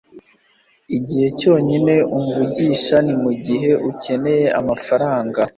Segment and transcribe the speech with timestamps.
[0.97, 5.41] Igihe cyonyine umvugisha ni mugihe ukeneye amafaranga